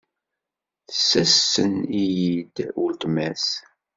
Tessansen-iyi-d 0.87 2.55
uletma-s. 2.83 3.47